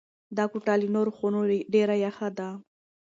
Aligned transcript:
دا 0.37 0.45
کوټه 0.51 0.73
له 0.81 0.87
نورو 0.95 1.11
خونو 1.17 1.39
ډېره 1.73 1.95
یخه 2.05 2.27
ده. 2.37 2.49